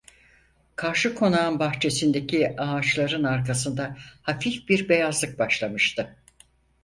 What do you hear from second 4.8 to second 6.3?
beyazlık başlamıştı.